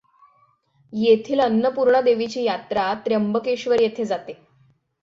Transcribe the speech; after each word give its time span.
येथील 0.93 1.39
अन्नपूर्णा 1.39 2.01
देवीची 2.01 2.43
यात्रा 2.43 2.93
त्र्यंबकेश्वर 3.05 3.81
येथे 3.81 4.05
जाते. 4.05 4.33